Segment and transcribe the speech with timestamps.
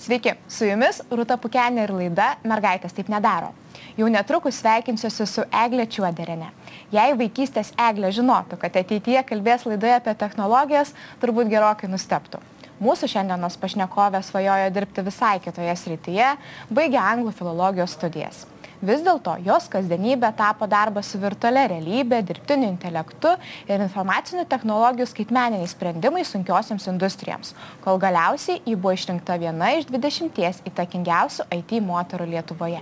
[0.00, 3.50] Sveiki, su jumis Rūta Pukenė ir laida Mergaitės taip nedaro.
[3.98, 6.52] Jau netrukus sveikinsiuosi su Eglė Čiuoderinė.
[6.94, 12.38] Jei vaikystės Eglė žinotų, kad ateityje kalbės laidoje apie technologijas, turbūt gerokai nusteptų.
[12.78, 16.32] Mūsų šiandienos pašnekovė svajojo dirbti visai kitoje srityje,
[16.70, 18.46] baigė anglų filologijos studijas.
[18.80, 23.34] Vis dėlto jos kasdienybė tapo darbas su virtualia realybė, dirbtiniu intelektu
[23.68, 27.52] ir informacinių technologijų skaitmeniniais sprendimais sunkiosiams industrijoms,
[27.84, 32.80] kol galiausiai ji buvo išrinkta viena iš 20 įtakingiausių IT moterų Lietuvoje.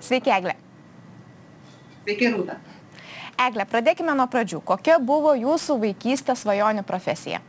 [0.00, 0.56] Sveiki, Eglė.
[2.06, 2.56] Sveiki, Rūta.
[3.44, 4.64] Eglė, pradėkime nuo pradžių.
[4.64, 7.44] Kokia buvo jūsų vaikystės svajonių profesija?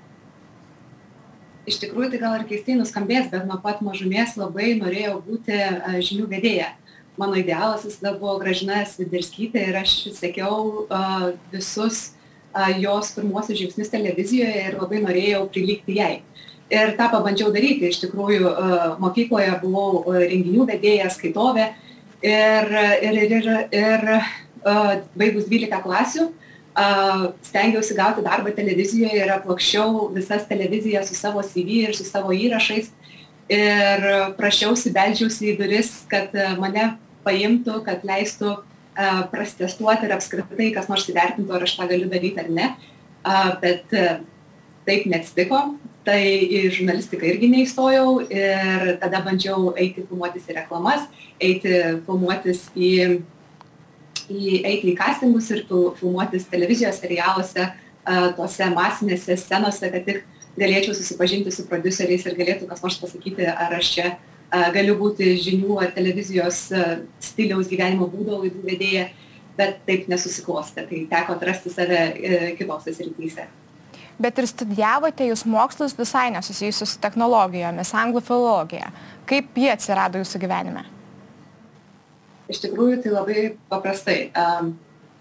[1.69, 5.59] Iš tikrųjų tai gal ir keistai nuskambės, bet nuo pat mažumės labai norėjau būti
[6.05, 6.73] žinių vedėja.
[7.17, 12.09] Mano idealas visada buvo Gražina Sviderskytė ir aš sekiau uh, visus
[12.51, 16.13] uh, jos pirmosius žingsnius televizijoje ir labai norėjau prilygti jai.
[16.73, 17.87] Ir tą pabandžiau daryti.
[17.87, 21.69] Iš tikrųjų, uh, mokykloje buvau renginių vedėja, skaitovė
[22.19, 22.73] ir,
[23.05, 26.44] ir, ir, ir, ir uh, baigus 12 klasių uh,
[26.75, 32.91] stengiausi gauti darbą televizijoje ir aplokščiau visas televizijas su savo CV ir su savo įrašais.
[33.45, 34.05] Ir
[34.39, 36.95] prašiausi, beldžiausi į duris, kad mane
[37.25, 38.57] paimtų, kad leistų
[39.31, 42.71] prastestuoti ir apskritai kas nors įvertintų, ar aš tą galiu daryti ar ne.
[43.61, 43.91] Bet
[44.85, 45.61] taip neatsitiko,
[46.05, 51.07] tai į žurnalistiką irgi neįstojau ir tada bandžiau eiti filmuotis į reklamas,
[51.41, 51.73] eiti
[52.05, 52.91] filmuotis į
[54.29, 57.67] į, eiti į castingus ir filmuotis televizijos serialuose,
[58.37, 60.23] tose masinėse scenose, kad tik
[60.59, 64.09] galėčiau susipažinti su produceriais ir galėtų kas nors pasakyti, ar aš čia
[64.75, 66.67] galiu būti žinių ar televizijos
[67.23, 69.09] stiliaus gyvenimo būdo laidų vedėja,
[69.57, 70.85] bet taip nesusiklostė.
[70.89, 73.47] Tai teko atrasti save e, kitose srityse.
[74.21, 78.91] Bet ir studijavote jūs mokslus visai nesusijusius su technologijomis, anglų filologija.
[79.27, 80.85] Kaip jie atsirado jūsų gyvenime?
[82.51, 84.17] Iš tikrųjų, tai labai paprastai.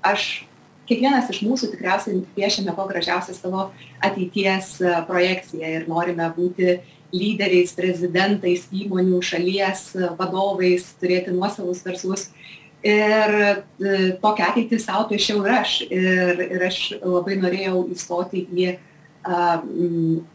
[0.04, 0.44] Aš,
[0.88, 3.70] kiekvienas iš mūsų tikriausiai piešiame kuo gražiausią savo
[4.04, 4.76] ateities
[5.08, 6.78] projekciją ir norime būti
[7.14, 12.28] lyderiais, prezidentais, įmonių, šalies vadovais, turėti nuosavus verslus.
[12.84, 13.52] Ir e,
[14.20, 15.76] tokią ateitį savo piešiau ir aš.
[15.88, 18.74] Ir, ir aš labai norėjau įstoti į,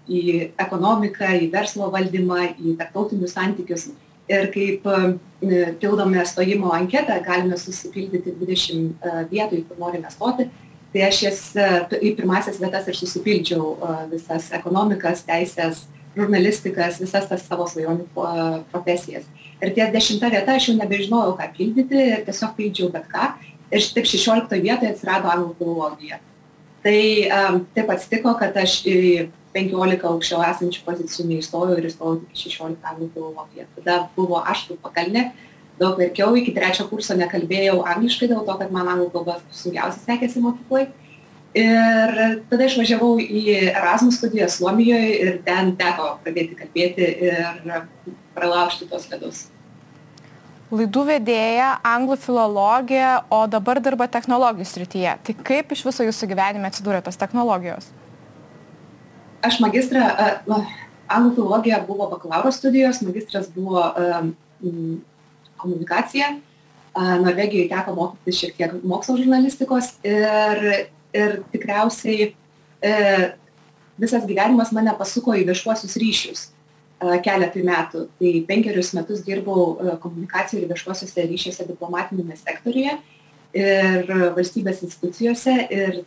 [0.10, 0.24] į
[0.58, 3.92] ekonomiką, į verslo valdymą, į tarptautinius santykius
[4.30, 10.50] ir kaip e, pildome stojimo anketą, galime susipildyti 20 e, vietų, į kur norime stoti,
[10.94, 11.70] tai aš jas e,
[12.10, 13.74] į pirmasias vietas ir susipildžiau
[14.12, 18.08] visas ekonomikas, teisės, žurnalistikas, visas tas savo svajonių
[18.72, 19.28] profesijas.
[19.60, 23.34] Ir ties dešimta vieta aš jau nebežinojau, ką pildyti tiesiog pildžiau bet ką.
[23.70, 26.18] Ir taip 16 vietoje atsirado anglų filologija.
[26.82, 27.00] Tai
[27.36, 29.00] um, taip atsitiko, kad aš į
[29.54, 33.68] penkiolika aukščiau esančių pozicijų neįstojau ir įstojau tik šešiolika anglų filologiją.
[33.80, 35.30] Tada buvo aštrų pakalnė,
[35.80, 40.44] daug verkiau, iki trečio kurso nekalbėjau angliškai dėl to, kad man anglų kalba sunkiausiai sekėsi
[40.44, 40.90] mokyklai.
[41.58, 42.18] Ir
[42.52, 47.72] tada išvažiavau į Erasmus studiją Suomijoje ir ten teko pradėti kalbėti ir
[48.36, 49.48] pralaužti tos ledus.
[50.70, 55.16] Laidų vedėja, anglų filologija, o dabar dirba technologijų srityje.
[55.26, 57.90] Tai kaip iš viso jūsų gyvenime atsidūrė tos technologijos?
[59.46, 60.06] Aš magistrą,
[61.10, 63.84] anglų filologija buvo bakalauro studijos, magistras buvo
[65.60, 66.38] komunikacija.
[67.00, 70.64] Norvegijoje teko mokytis šiek tiek mokslo žurnalistikos ir,
[71.16, 72.32] ir tikriausiai
[72.82, 72.94] e,
[74.02, 76.42] visas gyvenimas mane pasuko į viešuosius ryšius
[77.24, 78.08] keletui metų.
[78.20, 82.98] Tai penkerius metus dirbau komunikacijoje ir viešuosiuose ryšiuose diplomatinėme sektoriuje
[83.60, 86.02] ir valstybės institucijose ir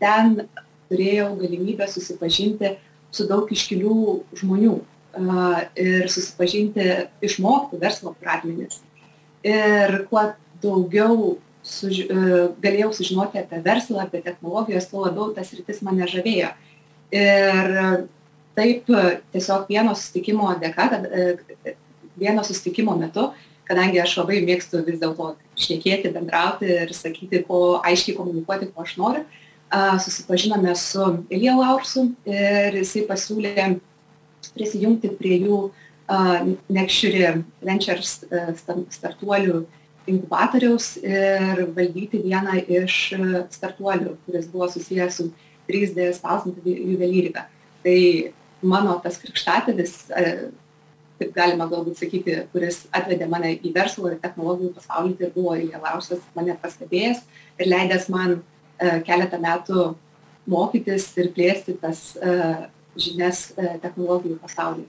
[0.00, 0.46] ten
[0.92, 2.76] turėjau galimybę susipažinti
[3.12, 3.98] su daug iškilių
[4.40, 4.76] žmonių
[5.76, 6.86] ir susipažinti,
[7.24, 8.80] išmokti verslo pradmenis.
[9.44, 10.30] Ir kuo
[10.62, 12.16] daugiau suž, e,
[12.62, 16.52] galėjau sužinoti apie verslą, apie technologijas, tuo labiau tas rytis mane žavėjo.
[17.12, 18.06] Ir
[18.56, 18.88] taip
[19.34, 21.74] tiesiog vieno susitikimo dėka, kad, e,
[22.16, 23.32] vieno susitikimo metu,
[23.68, 28.96] kadangi aš labai mėgstu vis dėlto šnekėti, bendrauti ir sakyti, ko aiškiai komunikuoti, ko aš
[28.98, 29.24] noriu,
[29.72, 33.68] susipažinome su Ilija Laursu ir jisai pasiūlė
[34.52, 35.60] prisijungti prie jų
[36.72, 37.22] Nekširi
[37.64, 38.18] Ventures
[38.92, 39.62] startuolių
[40.10, 42.96] inkubatoriaus ir valdyti vieną iš
[43.54, 45.30] startuolių, kuris buvo susijęs su
[45.70, 47.46] 3D spausdinta juvelyrika.
[47.84, 47.98] Tai
[48.66, 49.94] mano tas krikštatėvis
[51.22, 56.24] taip galima galbūt sakyti, kuris atvedė mane į verslo ir technologijų pasaulį, tai buvo įgaliausias
[56.34, 57.22] mane pastebėjęs
[57.62, 58.40] ir leidęs man
[59.06, 59.84] keletą metų
[60.50, 62.66] mokytis ir plėsti tas uh,
[62.98, 64.88] žinias uh, technologijų pasaulyje.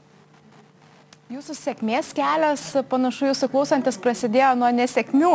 [1.33, 5.31] Jūsų sėkmės kelias, panašu, jūsų klausantis prasidėjo nuo nesėkmių.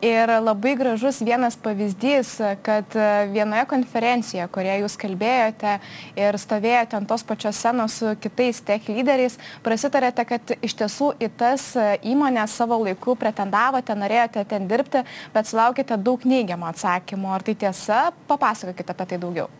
[0.00, 2.30] Ir labai gražus vienas pavyzdys,
[2.64, 2.94] kad
[3.28, 5.74] vienoje konferencijoje, kurioje jūs kalbėjote
[6.22, 9.36] ir stovėjote ant tos pačios scenos su kitais tech lyderiais,
[9.66, 11.66] prasitarėte, kad iš tiesų į tas
[12.00, 15.04] įmonės savo laiku pretendavote, norėjote ten dirbti,
[15.36, 17.34] bet sulaukite daug neigiamų atsakymų.
[17.36, 18.00] Ar tai tiesa?
[18.32, 19.52] Papasakokite apie tai daugiau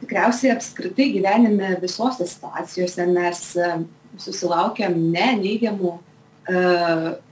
[0.00, 3.72] tikriausiai apskritai gyvenime visose situacijose mes e,
[4.20, 6.00] susilaukiam ne neigiamų uh,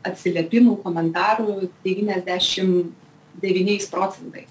[0.07, 4.51] atsiliepimų, komentarų 99 procentais.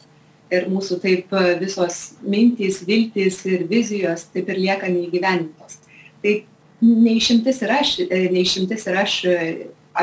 [0.52, 5.80] Ir mūsų taip visos mintys, viltys ir vizijos taip ir lieka neįgyvendintos.
[6.24, 6.34] Tai
[6.81, 9.16] neišimtis ir aš, e, neišimtis ir aš,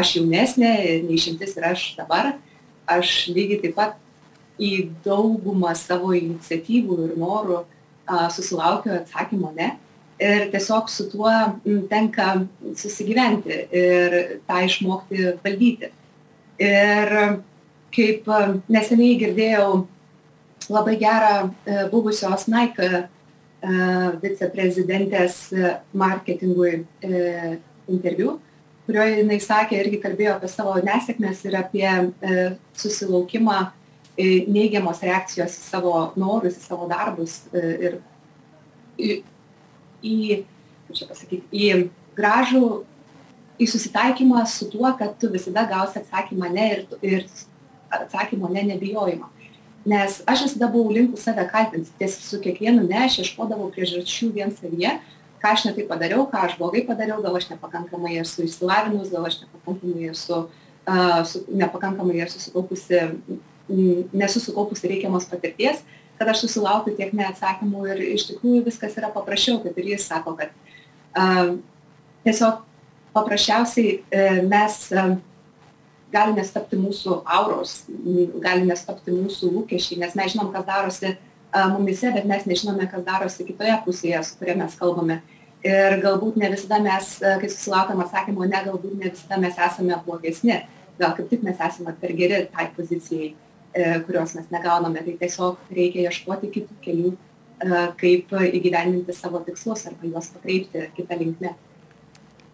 [0.00, 0.72] aš jaunesnė,
[1.08, 2.34] neišimtis ir aš dabar.
[2.84, 3.96] Aš lygiai taip pat
[4.60, 7.62] į daugumą savo iniciatyvų ir norų
[8.06, 9.74] susilaukiu atsakymo ne.
[10.20, 11.30] Ir tiesiog su tuo
[11.90, 12.28] tenka
[12.78, 14.14] susigyventi ir
[14.46, 15.90] tą išmokti valdyti.
[16.62, 17.16] Ir
[17.94, 18.30] kaip
[18.70, 19.68] neseniai girdėjau
[20.70, 23.04] labai gerą e, buvusios Nike e,
[24.22, 25.38] viceprezidentės
[25.92, 26.72] marketingui
[27.04, 27.58] e,
[27.90, 28.38] interviu,
[28.86, 31.88] kurioje jinai sakė, irgi kalbėjo apie savo nesėkmės ir apie
[32.76, 33.60] susilaukimą
[34.16, 37.96] neigiamos reakcijos į savo norus, į savo darbus e, ir
[38.98, 39.14] į,
[40.04, 40.18] į
[40.86, 42.66] kaip čia pasakyti, į gražų,
[43.58, 47.26] į susitaikymą su tuo, kad tu visada gausi atsakymą ne ir, ir
[47.94, 49.30] atsakymo ne nebijojimą.
[49.84, 54.54] Nes aš visada buvau linkus save kaltinti, ties su kiekvienu ne, aš ieškodavau priežasčių vien
[54.54, 54.94] savyje,
[55.42, 59.42] ką aš netai padariau, ką aš blogai padariau, gal aš nepakankamai esu išsilavinus, gal aš
[59.42, 63.02] nepakankamai esu, uh, su, nepakankamai esu sukaupusi
[63.68, 65.82] nesu sukaupusi reikiamos patirties,
[66.18, 70.36] kad aš susilaukiu tiek neatsakymų ir iš tikrųjų viskas yra paprasčiau, kaip ir jis sako,
[70.38, 70.52] kad
[71.18, 71.56] uh,
[72.26, 72.62] tiesiog
[73.16, 75.14] paprasčiausiai uh, mes uh,
[76.14, 77.80] gali nestapti mūsų auros,
[78.42, 83.02] gali nestapti mūsų lūkesčiai, nes mes žinom, kas darosi uh, mumise, bet mes nežinome, kas
[83.06, 85.22] darosi kitoje pusėje, su kuria mes kalbame.
[85.64, 90.60] Ir galbūt ne visada mes, kai susilaukiam atsakymo, ne, galbūt ne visada mes esame blogesni,
[91.00, 93.43] gal kaip tik mes esame per geri tai pozicijai E,
[94.06, 100.10] kurios mes negauname, tai tiesiog reikia ieškoti kitų kelių, e, kaip įgyvendinti savo tikslus arba
[100.10, 101.54] juos pakreipti kitą linkmę.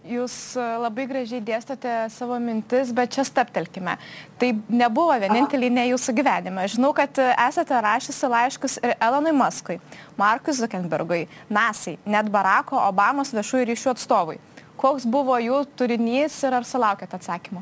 [0.09, 3.99] Jūs e, labai gražiai dėstote savo mintis, bet čia staptelkime.
[4.41, 6.65] Tai nebuvo vieninteliai ne jūsų gyvenime.
[6.73, 9.77] Žinau, kad esate rašysi laiškus ir Elonui Muskui,
[10.17, 14.41] Markui Zuckerbergui, NASAI, net Barako Obamos viešųjų ryšių atstovui.
[14.81, 17.61] Koks buvo jų turinys ir ar sulaukėte atsakymo?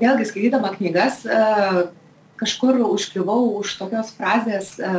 [0.00, 1.38] Vėlgi skaitydama knygas e,
[2.40, 4.92] kažkur užkliuvau už tokios frazės e,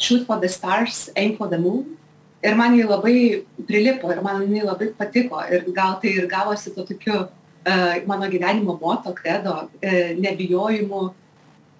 [0.00, 1.96] shoot for the stars, aim for the moon.
[2.40, 3.16] Ir man jį labai
[3.68, 5.42] prilipo ir man jį labai patiko.
[5.52, 9.68] Ir gal tai ir gavosi to tokiu uh, mano gyvenimo moto, kredo,
[10.16, 11.02] nebijojimu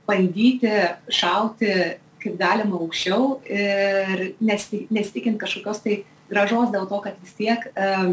[0.05, 0.75] bandyti
[1.09, 1.73] šauti
[2.21, 8.13] kaip galima aukščiau ir nesitikint kažkokios tai gražos dėl to, kad vis tiek uh,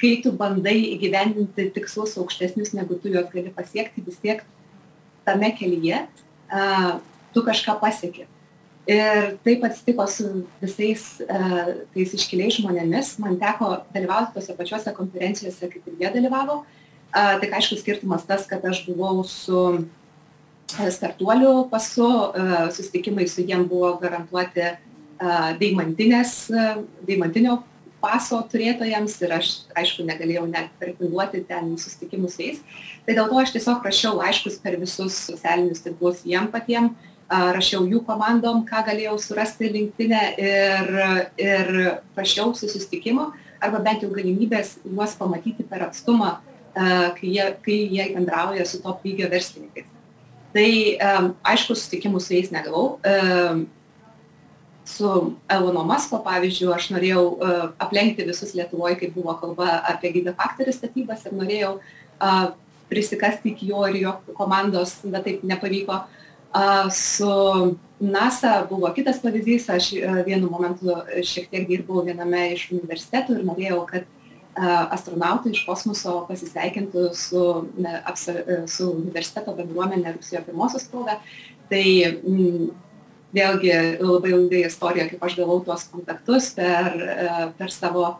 [0.00, 4.42] kai tu bandai įgyvendinti tikslus aukštesnius, negu tu juos gali pasiekti, vis tiek
[5.26, 6.98] tame kelyje uh,
[7.34, 8.26] tu kažką pasieki.
[8.88, 10.30] Ir taip atsitiko su
[10.62, 13.18] visais uh, tais iškiliais žmonėmis.
[13.20, 16.62] Man teko dalyvauti tose pačiuose konferencijose, kaip ir jie dalyvavo.
[17.08, 19.84] Uh, tik aišku, skirtumas tas, kad aš buvau su
[20.68, 25.50] startuolių pasu, uh, susitikimai su jiem buvo garantuoti uh,
[27.08, 27.62] deimantinio
[28.02, 32.62] paso turėtojams ir aš, aišku, negalėjau net pretenduoti ten susitikimus su jais.
[33.06, 36.92] Tai dėl to aš tiesiog rašiau laiškus per visus socialinius tinklus jiem patiem,
[37.28, 40.94] rašiau jų komandom, ką galėjau surasti linktinę ir,
[41.36, 41.72] ir
[42.16, 46.38] prašiau susitikimo arba bent jau galimybės juos pamatyti per atstumą,
[46.74, 49.88] kai jie, kai jie bendrauja su top lygio verslininkais.
[50.54, 50.68] Tai
[51.52, 53.00] aišku, susitikimų su jais negavau
[54.88, 60.72] su Elono Masko pavyzdžiu, aš norėjau uh, aplenkti visus Lietuvoje, kai buvo kalba apie gigafaktorių
[60.74, 62.46] statybas ir norėjau uh,
[62.88, 66.00] prisikasti iki jo ir jo komandos, bet taip nepavyko.
[66.48, 67.28] Uh, su
[68.00, 73.44] NASA buvo kitas pavyzdys, aš uh, vienu momentu šiek tiek dirbau viename iš universitetų ir
[73.50, 77.44] norėjau, kad uh, astronautai iš kosmoso pasisveikintų su,
[77.76, 78.40] ne, apsa,
[78.72, 81.20] su universiteto bendruomenė rugsėjo pirmosios proga.
[81.68, 81.84] Tai
[82.24, 82.68] mm,
[83.34, 86.96] vėlgi labai ilga istorija, kaip aš gavau tuos kontaktus per,
[87.58, 88.16] per savo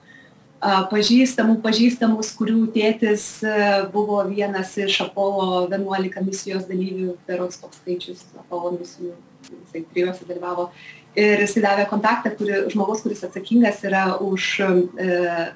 [0.90, 3.44] pažįstamų pažįstamus, kurių tėtis
[3.92, 9.14] buvo vienas iš Apollo 11 misijos dalyvių, berots toks skaičius Apollo misijų,
[9.52, 10.70] jisai trijuose dalyvavo.
[11.18, 15.08] Ir jisai davė kontaktą, kuri, žmogus, kuris atsakingas yra už e,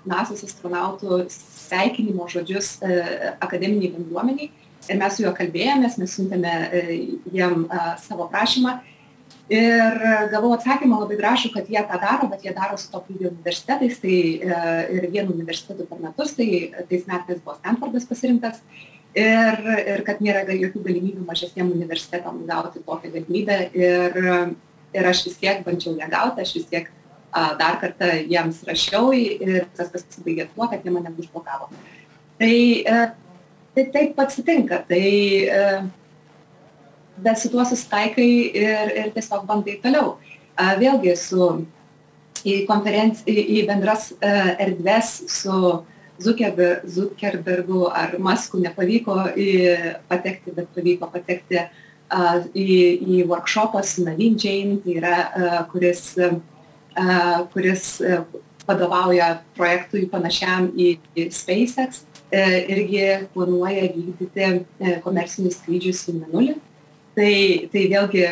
[0.08, 2.96] NASA's astronautų sveikinimo žodžius e,
[3.42, 4.50] akademiniai bendruomeniai.
[4.90, 6.82] Ir mes su juo kalbėjomės, mes siuntėme e,
[7.34, 8.80] jiem e, savo prašymą
[9.50, 9.98] ir
[10.30, 13.98] gavau atsakymą labai gražų kad jie tą daro bet jie daro su top lygiu universitetais
[14.00, 14.62] tai e,
[14.96, 16.48] ir vienu universitetu per metus tai
[16.88, 18.62] tais metais buvo stenfordas pasirinktas.
[19.12, 19.58] Ir
[19.92, 23.58] ir kad nėra jokių galimybių mažesniem universitetam gauti tokią galimybę.
[23.76, 24.54] Ir
[24.92, 26.88] ir aš vis tiek bandžiau ją gauti aš vis tiek
[27.32, 31.68] a, dar kartą jiems rašiau ir tas pasibaigė tuo kad jie mane užblokavo.
[32.38, 32.54] Tai
[32.94, 33.02] e,
[33.74, 34.82] tai taip atsitinka.
[34.88, 35.66] Tai e,
[37.22, 40.16] bet su tuo susitaikai ir, ir tiesiog bandai toliau.
[40.78, 41.48] Vėlgi su
[42.44, 45.82] į, į, į bendras erdves su
[46.22, 49.48] Zuckerber, Zuckerbergu ar Masku nepavyko į,
[50.10, 51.64] patekti, bet pavyko patekti
[52.54, 52.68] į,
[53.16, 58.00] į workshopą su Navin Jane, tai yra, uh, kuris, uh, kuris
[58.68, 60.96] vadovauja projektui panašiam į,
[61.32, 66.54] SpaceX, irgi planuoja vykdyti komercinius skrydžius į Menulį.
[67.16, 67.32] Tai
[67.72, 68.26] tai vėlgi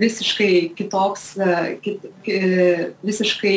[0.00, 1.54] visiškai kitoks, e,
[1.84, 2.04] kit,
[3.04, 3.56] visiškai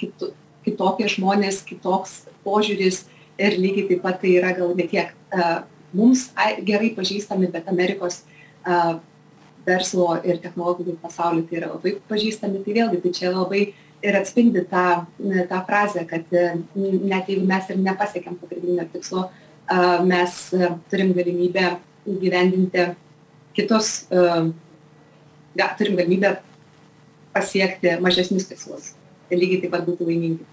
[0.00, 0.30] kitu,
[0.64, 3.04] kitokie žmonės, kitoks požiūris
[3.40, 5.62] ir lygiai taip pat tai yra gal ne tiek uh,
[5.96, 6.26] mums
[6.66, 8.20] gerai pažįstami, bet Amerikos
[8.68, 8.98] uh,
[9.66, 12.62] verslo ir technologijų pasaulį tai yra labai pažįstami.
[12.64, 13.62] Tai vėlgi, tai čia labai
[14.00, 15.04] ir atspindi tą,
[15.50, 19.26] tą frazę, kad net jeigu mes ir nepasiekėm pagrindinio tikslo,
[20.08, 20.38] mes
[20.90, 21.66] turim galimybę
[22.08, 22.86] įgyvendinti
[23.56, 26.36] kitos ja, turim galimybę
[27.34, 28.94] pasiekti mažesnius tikslus
[29.30, 30.46] ir lygiai taip pat būti laimingi.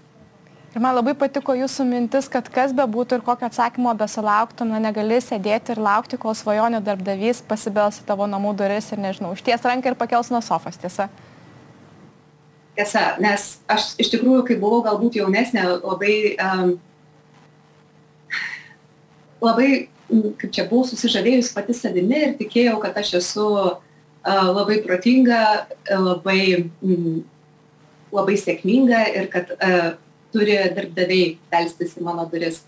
[0.68, 4.78] Ir man labai patiko jūsų mintis, kad kas be būtų ir kokio atsakymo besalauktum, na
[4.82, 9.64] negali sėdėti ir laukti, kol svajonių darbdavys pasibels į tavo namų duris ir, nežinau, užties
[9.64, 11.08] ranką ir pakels nuo sofos, tiesa?
[12.76, 16.76] Tiesa, nes aš iš tikrųjų, kai buvau galbūt jaunesnė, labai, um,
[19.42, 19.70] labai
[20.08, 23.48] kaip čia buvau susižavėjus pati savimi ir tikėjau, kad aš esu
[24.24, 26.70] labai protinga, labai,
[28.12, 29.52] labai sėkminga ir kad
[30.32, 32.62] turi darbdaviai belstis į mano duris.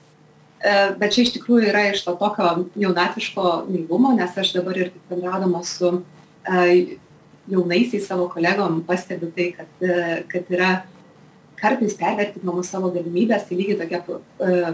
[0.61, 5.63] Bet čia iš tikrųjų yra iš to tokio jaunatviško naivumo, nes aš dabar ir bendraudama
[5.65, 6.03] su
[7.51, 9.85] jaunaisiais savo kolegom pastebiu tai, kad,
[10.29, 10.71] kad yra
[11.61, 14.21] kartais pervertinamos savo galimybės, tai lygiai tokia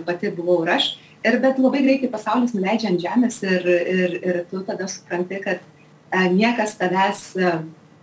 [0.07, 0.93] pati buvau ir aš
[1.27, 5.63] ir bet labai greitai pasaulis nuleidžia ant žemės ir, ir, ir tu tada supranti, kad
[5.63, 7.53] e, niekas tavęs e,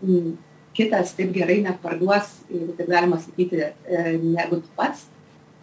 [0.04, 0.34] m,
[0.76, 5.08] kitas taip gerai neparduos, jeigu taip galima sakyti, e, negu tu pats.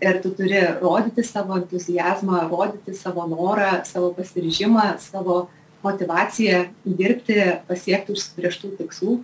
[0.00, 5.42] Ir tu turi rodyti savo entuzijazmą, rodyti savo norą, savo pasiryžimą, savo
[5.84, 7.36] motivaciją dirbti,
[7.68, 9.18] pasiekti užsibrieštų tikslų,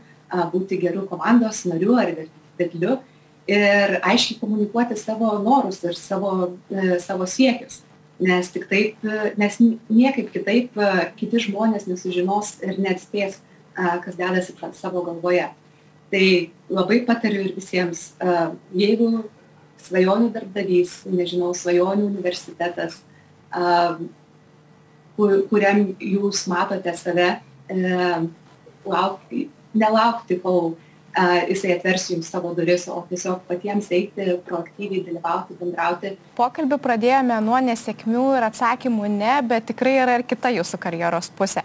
[0.52, 2.12] būti gerų komandos nariu ar
[2.58, 2.98] vedliu
[3.48, 6.58] ir aiškiai komunikuoti savo norus ir savo,
[7.00, 7.85] savo siekius
[8.20, 9.04] nes tik taip
[9.36, 10.76] nes niekaip kitaip
[11.18, 13.40] kiti žmonės nesužinos ir neatspės
[13.76, 15.50] kas dedasi savo galvoje.
[16.10, 16.26] Tai
[16.72, 18.14] labai patariu ir visiems
[18.72, 19.26] jeigu
[19.86, 23.02] svajonių darbdavys nežinau svajonių universitetas
[25.16, 27.28] kur, kuriam jūs matote save
[28.86, 30.74] laukti nelaukti kol
[31.48, 36.16] jisai atvers jums savo duris, o tiesiog patiems eiti, proaktyviai dalyvauti, bendrauti.
[36.36, 41.64] Pokalbį pradėjome nuo nesėkmių ir atsakymų ne, bet tikrai yra ir kita jūsų karjeros pusė.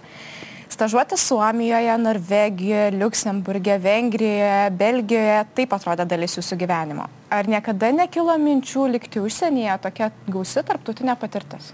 [0.71, 7.09] Stažuoti Suomijoje, Norvegijoje, Luksemburgė, Vengrijoje, Belgijoje taip atrodė dalis jūsų gyvenimo.
[7.27, 11.73] Ar niekada nekilo minčių likti užsienyje tokia gausi tarptautinė patirtis?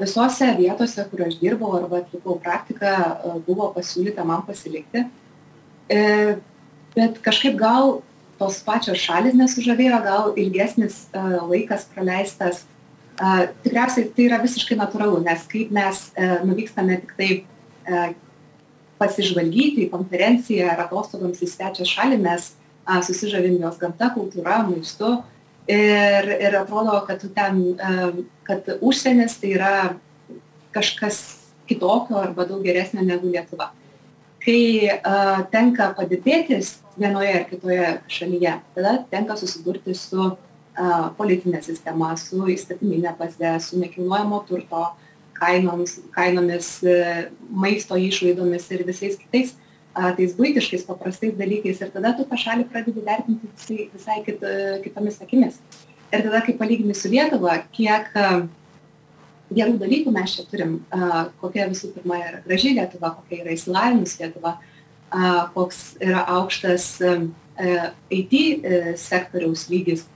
[0.00, 2.92] Visose vietose, kur aš dirbau arba atlikau praktiką,
[3.48, 5.06] buvo pasiūlyta man pasilikti
[5.88, 6.36] E,
[6.94, 7.98] bet kažkaip gal
[8.40, 12.64] tos pačios šalis nesužavėjo, gal ilgesnis e, laikas praleistas.
[13.14, 13.32] E,
[13.66, 16.06] tikriausiai tai yra visiškai natūralu, nes kaip mes
[16.46, 17.30] nuvykstame tik tai
[18.98, 22.54] pasižvalgyti į konferenciją ar atostogoms į svečią šalį, mes
[23.04, 25.18] susižavim jos gamta, kultūra, maistu
[25.68, 27.60] ir, ir atrodo, kad ten,
[28.48, 29.74] kad užsienis tai yra
[30.72, 31.20] kažkas
[31.68, 33.72] kitokio arba daug geresnio negu Lietuva
[34.44, 36.60] kai a, tenka padirbėti
[37.00, 40.36] vienoje ar kitoje šalyje, tada tenka susidurti su a,
[41.18, 44.90] politinė sistema, su įstatyminė bazė, su nekilnojamo turto
[45.34, 46.68] kainomis, kainomis,
[47.50, 49.56] maisto išlaidomis ir visais kitais
[49.94, 54.42] tais būtiškais paprastais dalykais ir tada tu tą šalį pradedi vertinti visai, visai kit,
[54.82, 55.60] kitomis akimis.
[56.10, 58.10] Ir tada, kai palygini su Lietuva, kiek
[59.56, 60.78] gerų dalykų mes čia turim,
[61.40, 64.56] kokia visų pirma yra graži Lietuva, kokia yra įsilavinus Lietuva,
[65.54, 66.88] koks yra aukštas
[68.10, 70.08] IT e, sektoriaus lygis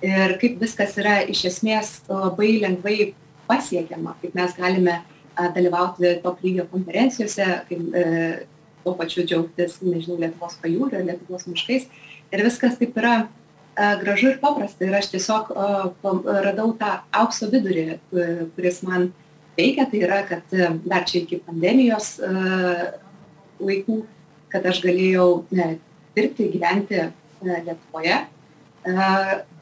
[0.00, 3.12] ir kaip viskas yra iš esmės labai lengvai
[3.48, 5.00] pasiekiama, kaip mes galime
[5.36, 8.04] dalyvauti top lygio konferencijose, kaip e,
[8.84, 11.88] tuo pačiu džiaugtis, nežinau, Lietuvos pajūrio, Lietuvos miškais.
[12.32, 13.26] Ir viskas taip yra
[13.76, 14.86] gražu ir paprasta.
[14.86, 15.52] Ir aš tiesiog
[16.46, 17.98] radau tą aukso vidurį,
[18.56, 19.10] kuris man
[19.58, 19.86] veikia.
[19.90, 20.56] Tai yra, kad
[20.86, 22.16] dar čia iki pandemijos
[23.60, 24.00] laikų,
[24.52, 27.06] kad aš galėjau dirbti, gyventi
[27.44, 28.16] Lietuvoje,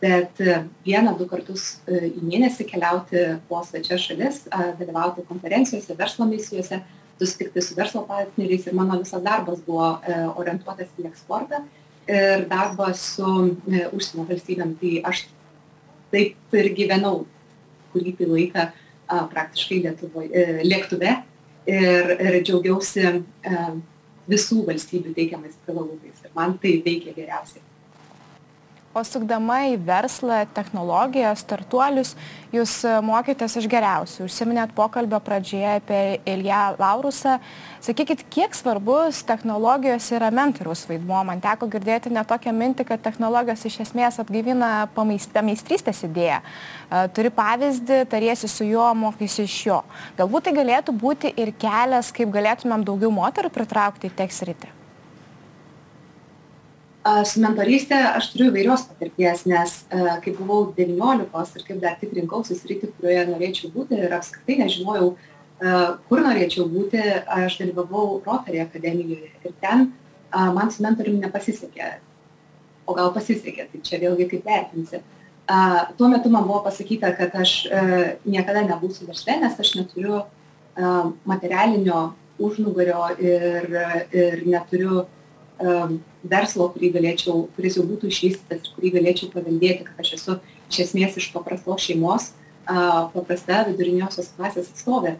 [0.00, 0.42] bet
[0.86, 4.44] vieną, du kartus į mėnesį keliauti po svečias šalis,
[4.78, 6.78] dalyvauti konferencijose, verslo misijose,
[7.18, 9.96] susitikti su verslo partneriais ir mano visas darbas buvo
[10.38, 11.64] orientuotas į eksportą
[12.08, 13.26] ir darbą su
[13.70, 14.74] e, užsienio valstybėm.
[14.80, 15.24] Tai aš
[16.14, 17.24] taip ir gyvenau
[17.94, 18.66] kurį tai laiką
[19.32, 21.12] praktiškai Lietuvoje, e, lėktuve
[21.70, 23.66] ir, ir džiaugiausi e,
[24.30, 26.24] visų valstybių teikiamais privalumais.
[26.24, 27.62] Ir man tai veikia geriausiai
[28.94, 32.14] o sukdama į verslą technologijas startuolius
[32.54, 34.28] jūs e, mokėtės iš geriausių.
[34.28, 37.38] Užsiminėt pokalbio pradžioje apie ilją laurusą.
[37.84, 41.24] Sakykit kiek svarbus technologijos yra mentoriaus vaidmuo?
[41.26, 47.34] Man teko girdėti net tokią mintį kad technologijos iš esmės atgaivina pameistrystės idėją e, turi
[47.34, 49.82] pavyzdį tariesi su juo mokaisi iš jo.
[50.20, 54.83] Galbūt tai galėtų būti ir kelias kaip galėtumėm daugiau moterų pritraukti į tech sritį
[57.04, 59.74] su mentoryste aš turiu įvairios patirties, nes
[60.24, 65.10] kai buvau 19 ir kaip dar tik rinkausi sritį, kurioje norėčiau būti ir apskritai nežinojau,
[66.08, 69.90] kur norėčiau būti, aš dalyvavau Rotary akademijoje ir ten
[70.56, 71.90] man su mentoriumi nepasisekė.
[72.88, 75.00] O gal pasisekė, tai čia vėlgi kaip vertinsi.
[75.98, 77.66] Tuo metu man buvo pasakyta, kad aš
[78.24, 80.22] niekada nebūsiu versle, nes aš neturiu
[81.28, 83.68] materialinio užnugario ir,
[84.10, 85.12] ir neturiu um,
[85.58, 90.38] verslo, kurį galėčiau, kuris jau būtų išvystytas ir kurį galėčiau paveldėti, kad aš esu
[90.70, 92.32] iš esmės iš paprastos šeimos,
[92.66, 95.18] paprasta viduriniosios klasės atstovė.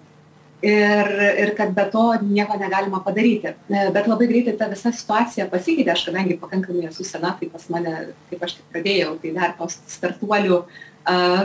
[0.64, 1.11] Ir,
[1.42, 3.51] ir kad be to nieko negalima padaryti.
[3.68, 7.66] E, bet labai greitai ta visa situacija pasikeitė, aš kadangi pakankamai esu sena, tai pas
[7.68, 7.92] mane,
[8.31, 10.62] kaip aš tik pradėjau, tai dar tos startuolių,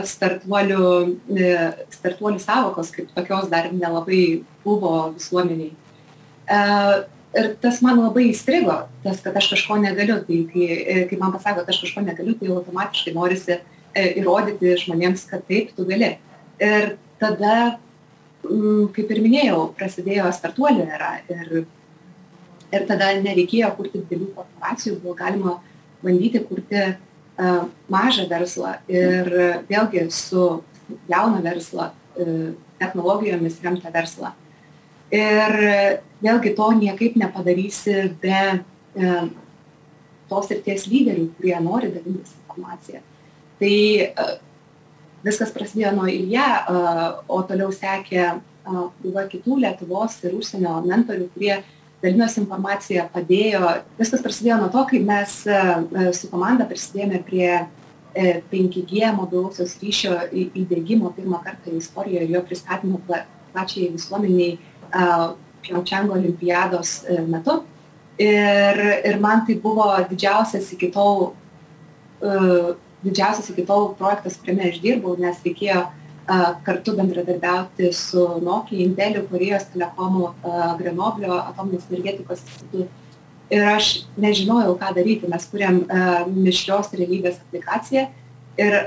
[0.08, 0.84] startuolių,
[1.36, 5.74] uh, startuolių savokos kaip tokios dar nelabai buvo visuomeniai.
[7.30, 10.16] Ir tas man labai įstrigo, tas, kad aš kažko negaliu.
[10.26, 14.74] Tai kai, e, kai man pasako, kad aš kažko negaliu, tai automatiškai norisi e, įrodyti
[14.82, 16.16] žmonėms, kad taip, tu gali.
[16.58, 17.76] Ir tada,
[18.42, 21.62] m, kaip ir minėjau, prasidėjo startuolių era ir,
[22.74, 25.60] ir tada nereikėjo kurti didelių korporacijų, buvo galima
[26.02, 29.28] bandyti kurti uh, mažą verslą ir
[29.68, 30.44] vėlgi su
[31.10, 32.46] jauną verslą, uh,
[32.80, 34.32] technologijomis remtą verslą.
[35.10, 35.56] Ir
[36.22, 39.16] vėlgi to niekaip nepadarysi be e,
[40.30, 43.02] tos ir ties lyderių, kurie nori dalintis informaciją.
[43.60, 44.28] Tai e,
[45.24, 46.84] viskas prasidėjo nuo Ilja, e,
[47.26, 48.30] o toliau sekė
[48.70, 51.54] krūva kitų Lietuvos ir užsienio mentorių, kurie
[52.04, 53.74] dalinosi informaciją, padėjo.
[53.98, 55.32] Viskas prasidėjo nuo to, kai mes
[56.16, 57.48] su komanda prisidėjome prie
[58.52, 64.58] 5G mobilusios ryšio įdėgymo pirmą kartą istorijoje ir jo pristatymo plačiai visuomeniai
[65.62, 67.62] Pjongčango olimpiados e, metu.
[68.20, 71.30] Ir, ir man tai buvo didžiausias iki tol,
[72.20, 78.82] uh, didžiausias iki tol projektas, kuriame aš dirbau, nes reikėjo uh, kartu bendradarbiauti su Nokia,
[78.84, 82.90] Inteliu, Korejos telekomu, uh, Grenoblio atominės energetikos institutu.
[83.50, 83.88] Ir aš
[84.20, 85.30] nežinojau, ką daryti.
[85.32, 88.04] Mes kuriam uh, mišrios realybės aplikaciją
[88.60, 88.80] ir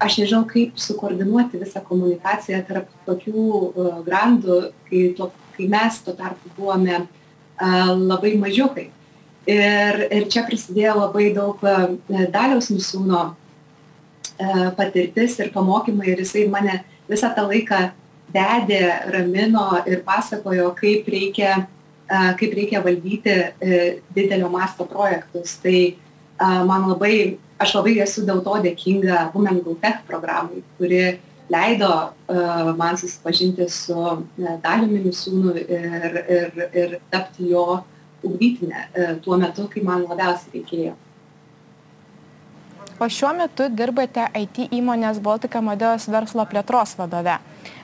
[0.00, 6.14] aš nežinau, kaip sukoordinuoti visą komunikaciją tarp tokių uh, grandų, kai to kai mes tuo
[6.16, 7.06] tarpu buvome
[7.60, 8.88] labai mažiukai.
[9.50, 11.60] Ir, ir čia prisidėjo labai daug
[12.08, 13.34] daliaus misiūno
[14.76, 16.78] patirtis ir pamokymai ir jisai mane
[17.10, 17.80] visą tą laiką
[18.32, 21.66] vedė, ramino ir pasakojo, kaip reikia,
[22.08, 23.36] kaip reikia valdyti
[24.14, 25.58] didelio masto projektus.
[25.60, 25.78] Tai
[26.68, 31.02] man labai, aš labai esu dėl to dėkinga Women Go Tech programai, kuri
[31.50, 34.24] leido uh, man susipažinti su uh,
[34.64, 37.82] Daliumi Misiūnu ir, ir, ir tapti jo
[38.24, 40.96] ugdytinę uh, tuo metu, kai man labiausiai reikėjo.
[43.00, 47.38] o šiuo metu dirbate IT įmonės Baltika Modėjos verslo plėtros vadove.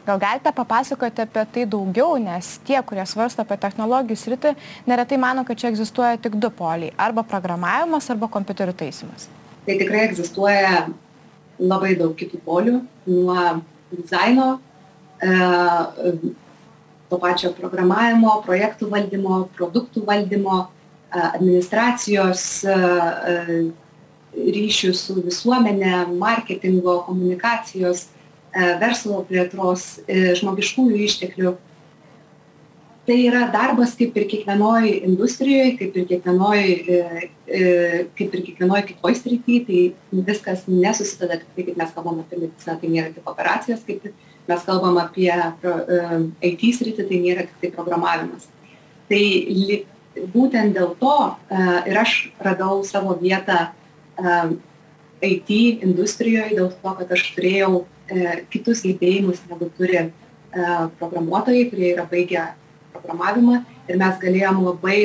[0.07, 4.53] Gal galite papasakoti apie tai daugiau, nes tie, kurie svarsto apie technologijų sritį,
[4.87, 9.29] neretai mano, kad čia egzistuoja tik du poliai- arba programavimas, arba kompiuterių taisimas.
[9.67, 10.87] Tai tikrai egzistuoja
[11.59, 13.45] labai daug kitų polių, nuo
[13.91, 14.61] dizaino,
[15.19, 16.13] e,
[17.11, 20.67] to pačio programavimo, projektų valdymo, produktų valdymo,
[21.17, 22.43] administracijos
[24.37, 28.09] ryšių su visuomenė, marketingo, komunikacijos,
[28.81, 29.87] verslo plėtros,
[30.41, 31.55] žmogiškųjų išteklių.
[33.07, 36.63] Tai yra darbas kaip ir kiekvienoj industrijoje, kaip ir kiekvienoj,
[38.19, 39.83] kaip ir kiekvienoj kitoj srity, tai
[40.27, 44.09] viskas nesusideda tik tai, kaip mes kalbam apie mediciną, tai nėra tik operacijos, kaip
[44.51, 45.31] mes kalbam apie
[46.51, 48.51] IT sritį, tai nėra tik tai programavimas.
[49.07, 49.23] Tai
[50.35, 51.17] būtent dėl to
[51.87, 53.71] ir aš radau savo vietą
[55.23, 55.51] IT
[55.87, 57.85] industrijoje, dėl to, kad aš turėjau
[58.51, 60.09] kitus gebėjimus, negu turi
[60.99, 62.51] programuotojai, kurie yra baigę
[63.03, 64.99] programavimą ir mes galėjom labai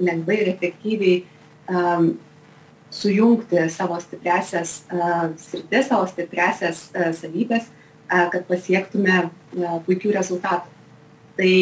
[0.00, 1.16] lengvai ir efektyviai
[2.92, 4.82] sujungti savo stipresias
[5.40, 7.70] sritis, savo stipresias savybės,
[8.10, 9.30] kad pasiektume
[9.86, 10.68] puikių rezultatų
[11.38, 11.54] tai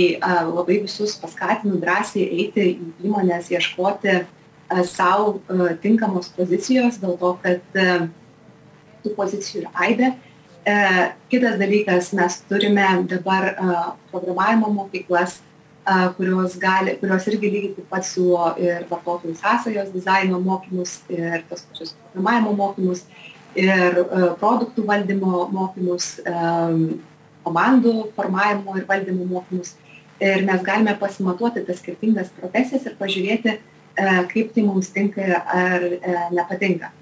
[0.51, 4.17] labai visus paskatinu drąsiai eiti į įmones, ieškoti
[4.91, 5.39] savo
[5.83, 7.79] tinkamos pozicijos, dėl to, kad
[9.05, 10.11] tų pozicijų yra aibė.
[11.31, 13.53] Kitas dalykas, mes turime dabar
[14.11, 15.39] programavimo mokyklas,
[16.17, 21.65] kurios, gali, kurios irgi lygiai taip pat siūlo ir vartotojų sąsajos dizaino mokymus, ir tos
[21.69, 23.05] pačius programavimo mokymus,
[23.59, 23.99] ir
[24.41, 26.13] produktų valdymo mokymus,
[27.47, 29.75] komandų formavimo ir valdymo mokymus.
[30.21, 33.57] Ir mes galime pasimatuoti tas skirtingas profesijas ir pažiūrėti,
[34.31, 35.87] kaip tai mums tinka ar
[36.37, 36.93] nepatinka.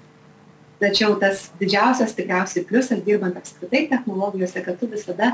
[0.79, 5.33] Tačiau tas didžiausias tikriausiai pliusas dirbant apskritai technologijose, kad tu visada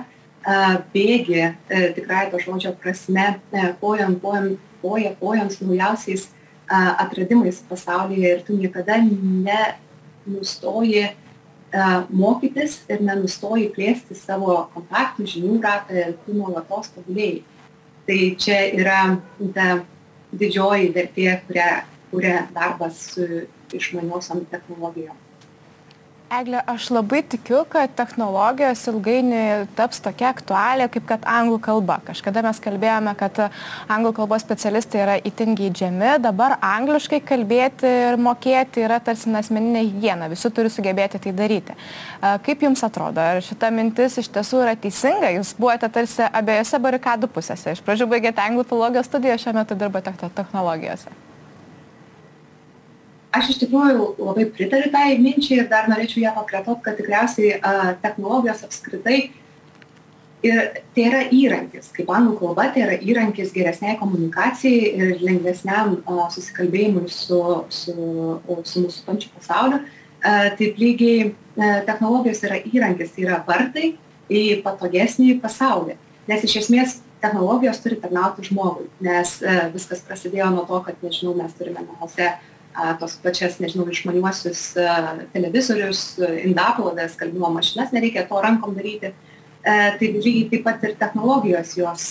[0.94, 1.56] bėgi
[1.96, 3.40] tikrai to žodžio prasme,
[3.82, 6.28] kojam, kojam, koja, kojam su naujausiais
[6.70, 8.98] atradimais pasaulyje ir tu niekada
[10.28, 11.08] nenustoji
[12.14, 17.42] mokytis ir nenustoji plėsti savo kontaktų, žinių ratą ir tu nuolatos tobulėjai.
[18.06, 19.02] Tai čia yra
[19.54, 19.68] ta
[20.32, 21.70] didžioji vertė, kurią
[22.12, 23.26] kuria darbas su
[23.74, 25.25] išmaniosiam technologijom
[26.32, 32.00] egle aš labai tikiu kad technologijos ilgainiui taps tokia aktualija kaip kad anglų kalba.
[32.08, 33.42] Kažkada mes kalbėjome kad
[33.92, 36.16] anglų kalbos specialistai yra itin geidžiami.
[36.24, 40.30] Dabar angliškai kalbėti ir mokėti yra tarsi asmeninė higiena.
[40.32, 41.78] Visi turi sugebėti tai daryti.
[42.22, 45.34] Kaip jums atrodo ar šita mintis iš tiesų yra teisinga?
[45.38, 47.76] Jūs buvote tarsi abiejose barikadų pusėse.
[47.76, 51.25] Iš pradžių baigėte anglų filologijos studijas šiuo metu dirbate technologijose
[53.36, 57.96] aš iš tikrųjų labai pritariu tai minčiai ir dar norėčiau ją pakartot, kad tikriausiai a,
[58.04, 59.18] technologijos apskritai
[60.46, 60.62] ir
[60.96, 67.08] tai yra įrankis, kaip anglų kalba, tai yra įrankis geresniai komunikacijai ir lengvesniam a, susikalbėjimui
[67.12, 67.42] su,
[67.74, 67.96] su,
[68.64, 69.82] su mūsų pančiu pasauliu.
[70.26, 73.96] A, taip lygiai a, technologijos yra įrankis, tai yra vartai
[74.32, 76.00] į patogesnį pasaulį.
[76.30, 81.36] Nes iš esmės technologijos turi tarnauti žmogui, nes a, viskas prasidėjo nuo to, kad, nežinau,
[81.38, 82.36] mes turime namuose
[83.00, 84.62] tos pačias, nežinau, išmaniuosius
[85.34, 86.04] televizorius,
[86.44, 89.14] indaplodas, skalbimo mašinas, nereikia to rankom daryti.
[89.66, 92.08] Tai lygiai taip pat ir technologijos jos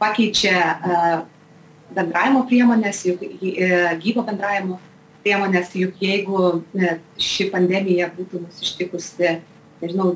[0.00, 0.58] pakeičia
[1.94, 3.24] bendravimo priemonės, juk
[4.02, 4.78] gyvo bendravimo
[5.24, 6.62] priemonės, juk jeigu
[7.20, 9.38] ši pandemija būtų mus ištikusi,
[9.82, 10.14] nežinau,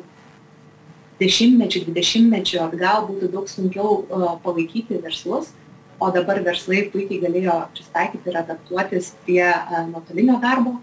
[1.18, 4.04] dešimtmečių, dvidešimtmečių atgal būtų daug sunkiau
[4.44, 5.50] palaikyti verslus
[5.98, 9.46] o dabar verslai puikiai galėjo prisitaikyti ir adaptuotis prie
[9.90, 10.76] nuotolinio darbo.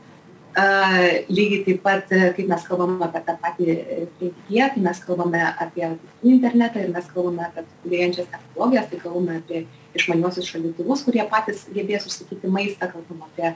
[0.56, 3.78] Lygiai taip pat, kaip mes kalbame apie tą patį
[4.20, 5.90] penkiją, tai mes kalbame apie
[6.24, 9.64] internetą ir mes kalbame apie tobulėjančias technologijas, tai kalbame apie
[10.00, 13.54] išmaniuosius šaldytuvus, kurie patys gebės užsakyti maistą, kalbame apie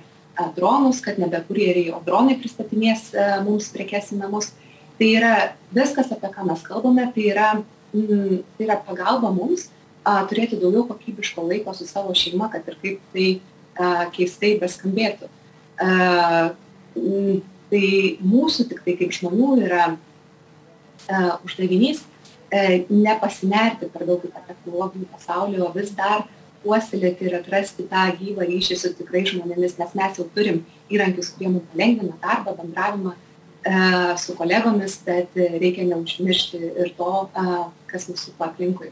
[0.55, 3.09] dronus, kad nebe kurjeriai, o dronai pristatinės
[3.47, 4.53] mums prekes į namus.
[4.99, 5.33] Tai yra
[5.75, 7.49] viskas, apie ką mes kalbame, tai yra,
[7.95, 9.69] mm, tai yra pagalba mums
[10.03, 13.27] a, turėti daugiau kokybiško laiko su savo šeima, kad ir kaip tai
[13.75, 15.29] a, keistai beskambėtų.
[15.79, 15.89] A,
[16.97, 17.85] m, tai
[18.25, 25.09] mūsų tik tai kaip žmonių yra a, uždavinys a, nepasinerti per daug į tą technologinį
[25.13, 26.27] pasaulį, o vis dar
[26.63, 31.51] puoselėti ir atrasti tą gyvą ryšį su tikrai žmonėmis, nes mes jau turim įrankius, kurie
[31.53, 33.75] mums palengvina darbą, bendravimą e,
[34.19, 38.91] su kolegomis, bet reikia neužmiršti ir to, e, kas mūsų aplinkui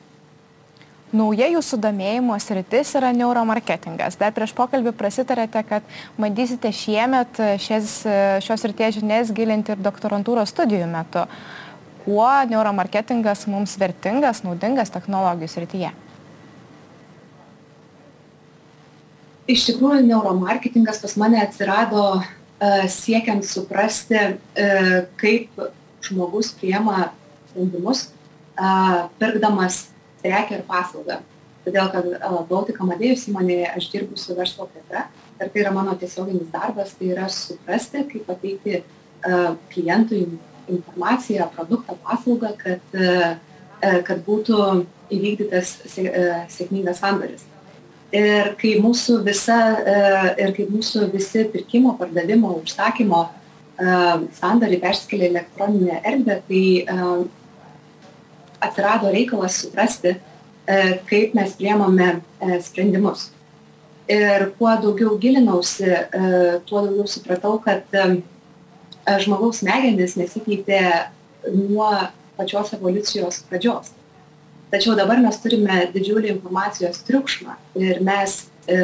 [1.15, 4.17] Nauja jūsų domėjimo sritis yra neuromarketingas.
[4.19, 5.85] Dar prieš pokalbį prasitarėte, kad
[6.19, 8.01] bandysite šiemet šias,
[8.43, 11.23] šios srities žinias gilinti ir doktorantūros studijų metu.
[12.03, 15.95] Kuo neuromarketingas mums vertingas, naudingas technologijų srityje?
[19.47, 22.23] Iš tikrųjų, neuromarketingas pas mane atsirado uh,
[22.91, 25.55] siekiant suprasti, uh, kaip
[26.03, 27.13] žmogus priema
[27.47, 28.09] sprendimus,
[28.59, 29.85] uh, pirkdamas
[30.23, 31.21] prekę ir paslaugą.
[31.67, 32.05] Todėl, kad
[32.47, 37.11] Baltic Amadėjus įmonėje aš dirbu su verslo plėtra ir tai yra mano tiesioginis darbas, tai
[37.11, 40.23] yra suprasti, kaip pateikti uh, klientui
[40.71, 43.35] informaciją, produktą, paslaugą, kad, uh,
[44.07, 44.61] kad būtų
[45.13, 47.43] įvykdytas sėkmingas sandoris.
[48.15, 49.57] Ir kai mūsų, visa,
[50.39, 53.25] ir kai mūsų visi pirkimo, pardavimo, užsakymo
[54.37, 56.63] sandoriai persikėlė elektroninę erdvę, tai
[58.63, 60.15] atsirado reikalas suprasti,
[60.67, 60.77] e,
[61.09, 63.29] kaip mes priemame e, sprendimus.
[64.07, 67.85] Ir kuo daugiau gilinausi, e, tuo daugiau supratau, kad
[69.23, 70.81] žmogaus smegenis nesikeitė
[71.53, 71.91] nuo
[72.37, 73.93] pačios evoliucijos pradžios.
[74.71, 78.33] Tačiau dabar mes turime didžiulį informacijos triukšmą ir mes
[78.67, 78.79] e,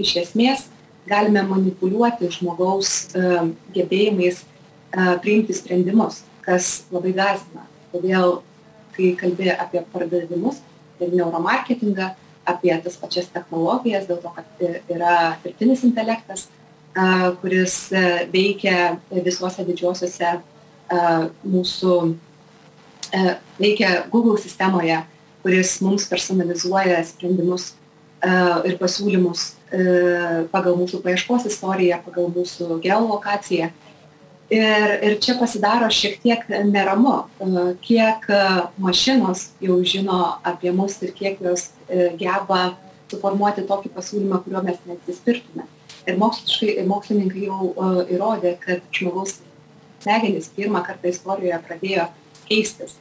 [0.00, 0.64] iš esmės
[1.08, 3.42] galime manipuliuoti žmogaus e,
[3.76, 4.46] gebėjimais e,
[5.20, 7.66] priimti sprendimus, kas labai gazina.
[7.92, 8.38] Todėl
[8.96, 10.60] kai kalbi apie pardavimus
[11.00, 12.10] ir neuromarketingą,
[12.50, 16.48] apie tas pačias technologijas, dėl to, kad yra dirbtinis intelektas,
[17.40, 17.76] kuris
[18.32, 20.32] veikia visuose didžiuosiuose
[21.46, 21.96] mūsų,
[23.60, 24.98] veikia Google sistemoje,
[25.44, 27.74] kuris mums personalizuoja sprendimus
[28.66, 29.46] ir pasiūlymus
[30.50, 33.70] pagal mūsų paieškos istoriją, pagal mūsų geolokaciją
[34.50, 37.24] ir ir čia pasidaro šiek tiek neramu
[37.82, 38.26] kiek
[38.78, 42.74] mašinos jau žino apie mus ir kiek jos e, geba
[43.10, 45.66] suformuoti tokį pasiūlymą kurio mes neatsispirtume.
[46.06, 47.70] Ir mokslininkai jau
[48.10, 49.38] įrodė kad žmogaus
[50.02, 52.08] smegenys pirmą kartą istorijoje pradėjo
[52.48, 52.96] keistis.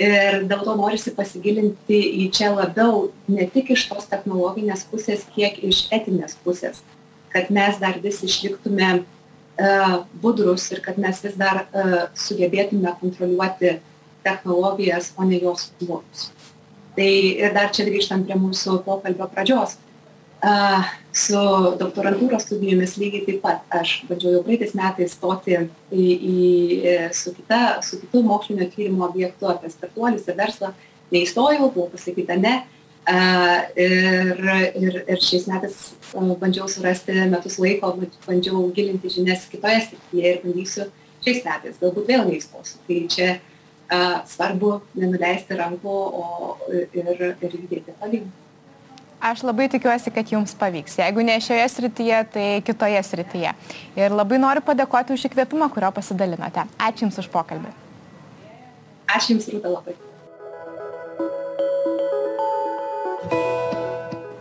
[0.00, 5.60] Ir dėl to norisi pasigilinti į čia labiau ne tik iš tos technologinės pusės kiek
[5.62, 6.82] iš etinės pusės
[7.34, 9.23] kad mes dar vis išliktume E,
[10.22, 11.84] budrus ir kad mes vis dar e,
[12.18, 13.78] sugebėtume kontroliuoti
[14.24, 16.30] technologijas, o ne jos plotus.
[16.96, 19.76] Tai ir dar čia grįžtant prie mūsų pokalbio pradžios.
[20.42, 20.54] E,
[21.14, 21.38] su
[21.78, 23.62] doktorantūros studijomis lygiai taip pat.
[23.70, 26.38] Aš bandžiau jau praeitais metais stoti į, į,
[27.14, 30.74] su, kita, su kitu mokslinio tyrimo objektu apie startuolius ir verslą.
[31.14, 32.62] Neįstojau, buvo pasakyta ne.
[33.04, 34.38] Ir,
[34.80, 35.74] ir, ir šiais metais
[36.40, 37.90] bandžiau surasti metus laiko,
[38.24, 40.86] bandžiau gilinti žinias kitoje srityje ir bandysiu
[41.24, 42.80] šiais metais, galbūt vėl neįstosiu.
[42.86, 46.24] Tai čia a, svarbu nenuleisti rankų o,
[46.72, 48.32] ir, ir judėti tolyn.
[49.24, 50.98] Aš labai tikiuosi, kad jums pavyks.
[51.00, 53.54] Jeigu ne šioje srityje, tai kitoje srityje.
[53.96, 56.66] Ir labai noriu padėkoti už įkvėpimą, kurio pasidalinote.
[56.76, 57.72] Ačiū Jums už pokalbį.
[59.08, 59.96] Ačiū Jums, Rūta, labai.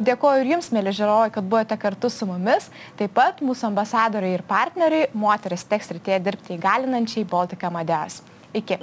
[0.03, 2.67] Dėkoju ir jums, mėly žiūrovai, kad buvote kartu su mumis.
[2.99, 8.19] Taip pat mūsų ambasadoriai ir partneriai, moteris teks rytėje dirbti įgalinančiai Baltika Madeas.
[8.53, 8.81] Iki.